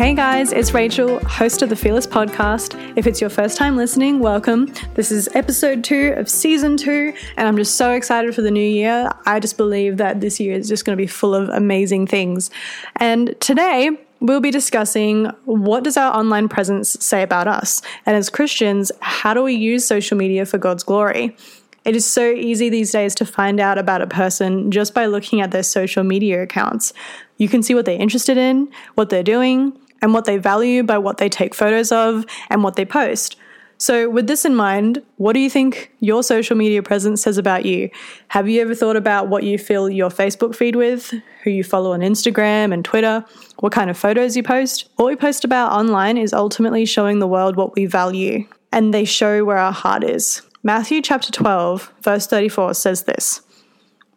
[0.00, 2.74] Hey guys, it's Rachel, host of the Fearless podcast.
[2.96, 4.72] If it's your first time listening, welcome.
[4.94, 8.66] This is episode two of season two, and I'm just so excited for the new
[8.66, 9.10] year.
[9.26, 12.50] I just believe that this year is just going to be full of amazing things.
[12.96, 17.82] And today, we'll be discussing what does our online presence say about us?
[18.06, 21.36] And as Christians, how do we use social media for God's glory?
[21.84, 25.42] It is so easy these days to find out about a person just by looking
[25.42, 26.94] at their social media accounts.
[27.36, 30.98] You can see what they're interested in, what they're doing, and what they value by
[30.98, 33.36] what they take photos of and what they post.
[33.80, 37.64] So, with this in mind, what do you think your social media presence says about
[37.64, 37.88] you?
[38.28, 41.94] Have you ever thought about what you fill your Facebook feed with, who you follow
[41.94, 43.24] on Instagram and Twitter,
[43.60, 44.90] what kind of photos you post?
[44.96, 49.06] What we post about online is ultimately showing the world what we value, and they
[49.06, 50.42] show where our heart is.
[50.62, 53.40] Matthew chapter 12, verse 34 says this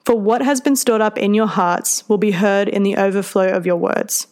[0.03, 3.47] For what has been stored up in your hearts will be heard in the overflow
[3.47, 4.27] of your words.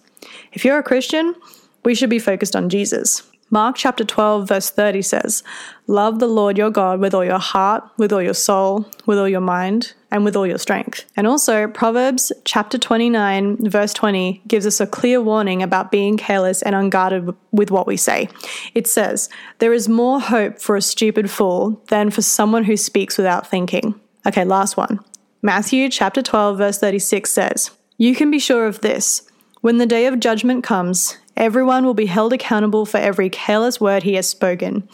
[0.54, 1.36] If you're a Christian,
[1.84, 3.24] we should be focused on Jesus.
[3.54, 5.44] Mark chapter 12, verse 30 says,
[5.86, 9.28] Love the Lord your God with all your heart, with all your soul, with all
[9.28, 11.04] your mind, and with all your strength.
[11.18, 16.62] And also, Proverbs chapter 29, verse 20 gives us a clear warning about being careless
[16.62, 18.30] and unguarded with what we say.
[18.74, 19.28] It says,
[19.60, 24.00] There is more hope for a stupid fool than for someone who speaks without thinking.
[24.26, 25.02] Okay, last one.
[25.42, 29.30] Matthew chapter 12, verse 36 says, You can be sure of this.
[29.62, 34.04] When the day of judgment comes, Everyone will be held accountable for every careless word
[34.04, 34.88] he has spoken.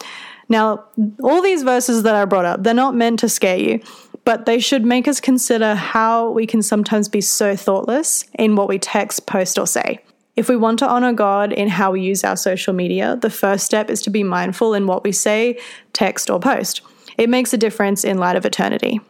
[0.49, 0.85] Now,
[1.21, 3.81] all these verses that I brought up, they're not meant to scare you,
[4.23, 8.69] but they should make us consider how we can sometimes be so thoughtless in what
[8.69, 9.99] we text, post, or say.
[10.37, 13.65] If we want to honor God in how we use our social media, the first
[13.65, 15.59] step is to be mindful in what we say,
[15.91, 16.81] text, or post.
[17.17, 19.01] It makes a difference in light of eternity.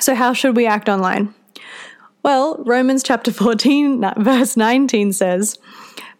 [0.00, 1.32] So, how should we act online?
[2.22, 5.58] Well, Romans chapter 14, verse 19 says,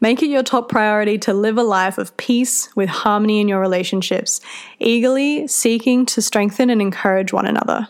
[0.00, 3.60] Make it your top priority to live a life of peace with harmony in your
[3.60, 4.40] relationships,
[4.80, 7.86] eagerly seeking to strengthen and encourage one another.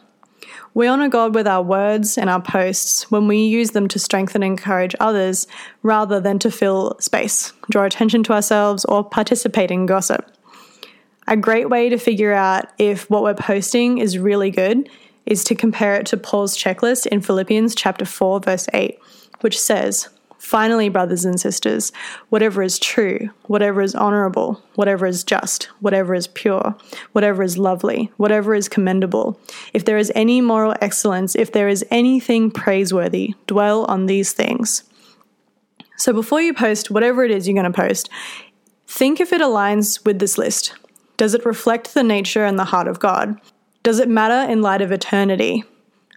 [0.74, 4.42] We honor God with our words and our posts when we use them to strengthen
[4.42, 5.46] and encourage others
[5.82, 10.30] rather than to fill space, draw attention to ourselves, or participate in gossip.
[11.28, 14.88] A great way to figure out if what we're posting is really good
[15.26, 18.98] is to compare it to Paul's checklist in Philippians chapter 4 verse 8,
[19.40, 20.08] which says,
[20.42, 21.92] Finally, brothers and sisters,
[22.28, 26.76] whatever is true, whatever is honorable, whatever is just, whatever is pure,
[27.12, 29.40] whatever is lovely, whatever is commendable,
[29.72, 34.82] if there is any moral excellence, if there is anything praiseworthy, dwell on these things.
[35.96, 38.10] So before you post whatever it is you're going to post,
[38.88, 40.74] think if it aligns with this list.
[41.16, 43.40] Does it reflect the nature and the heart of God?
[43.82, 45.64] Does it matter in light of eternity?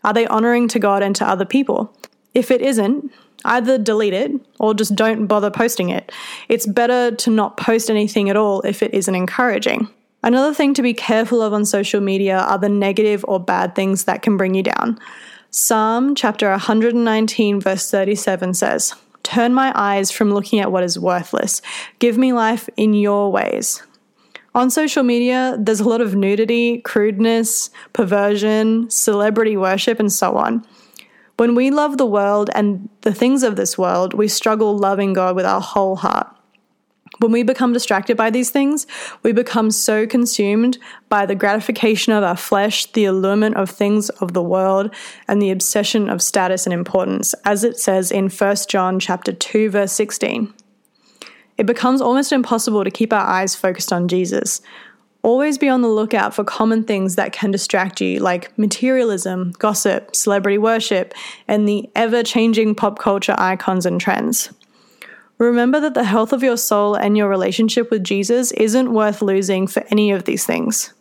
[0.04, 1.96] Are they honoring to God and to other people?
[2.34, 3.12] If it isn't,
[3.44, 6.12] either delete it or just don't bother posting it.
[6.48, 9.90] It's better to not post anything at all if it isn't encouraging.
[10.22, 14.06] Another thing to be careful of on social media are the negative or bad things
[14.06, 15.00] that can bring you down.
[15.52, 18.94] Psalm chapter 119, verse 37 says,
[19.24, 21.62] Turn my eyes from looking at what is worthless.
[22.00, 23.82] Give me life in your ways.
[24.56, 30.66] On social media, there's a lot of nudity, crudeness, perversion, celebrity worship, and so on.
[31.36, 35.36] When we love the world and the things of this world, we struggle loving God
[35.36, 36.34] with our whole heart.
[37.20, 38.88] When we become distracted by these things,
[39.24, 40.78] we become so consumed
[41.10, 44.94] by the gratification of our flesh, the allurement of things of the world,
[45.28, 49.70] and the obsession of status and importance, as it says in 1 John chapter 2
[49.70, 50.54] verse 16.
[51.58, 54.62] It becomes almost impossible to keep our eyes focused on Jesus,
[55.26, 60.16] Always be on the lookout for common things that can distract you, like materialism, gossip,
[60.16, 61.16] celebrity worship,
[61.48, 64.54] and the ever changing pop culture icons and trends.
[65.40, 69.66] Remember that the health of your soul and your relationship with Jesus isn't worth losing
[69.66, 70.94] for any of these things.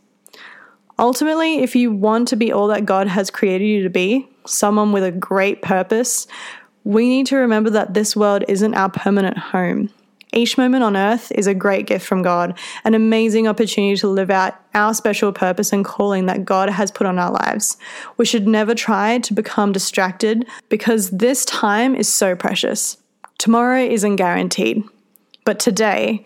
[0.99, 4.91] Ultimately, if you want to be all that God has created you to be, someone
[4.91, 6.27] with a great purpose,
[6.83, 9.91] we need to remember that this world isn't our permanent home.
[10.35, 14.31] Each moment on earth is a great gift from God, an amazing opportunity to live
[14.31, 17.77] out our special purpose and calling that God has put on our lives.
[18.17, 22.97] We should never try to become distracted because this time is so precious.
[23.39, 24.83] Tomorrow isn't guaranteed,
[25.45, 26.25] but today,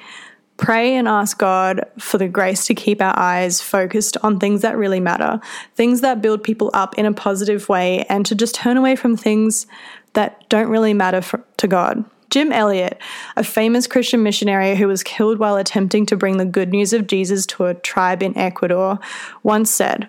[0.58, 4.76] Pray and ask God for the grace to keep our eyes focused on things that
[4.76, 5.40] really matter,
[5.76, 9.16] things that build people up in a positive way, and to just turn away from
[9.16, 9.68] things
[10.14, 12.04] that don't really matter for, to God.
[12.30, 13.00] Jim Elliot,
[13.36, 17.06] a famous Christian missionary who was killed while attempting to bring the good news of
[17.06, 18.98] Jesus to a tribe in Ecuador,
[19.42, 20.08] once said,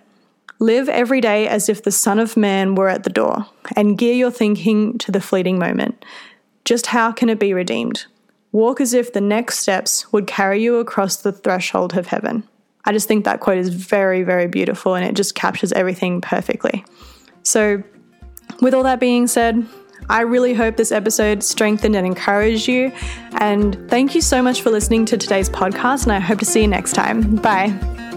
[0.60, 3.46] Live every day as if the Son of Man were at the door,
[3.78, 6.04] and gear your thinking to the fleeting moment.
[6.66, 8.06] Just how can it be redeemed?
[8.52, 12.44] Walk as if the next steps would carry you across the threshold of heaven.
[12.84, 16.84] I just think that quote is very, very beautiful and it just captures everything perfectly.
[17.44, 17.84] So,
[18.62, 19.66] with all that being said,
[20.10, 22.92] I really hope this episode strengthened and encouraged you.
[23.40, 26.62] And thank you so much for listening to today's podcast, and I hope to see
[26.62, 27.36] you next time.
[27.38, 28.09] Bye.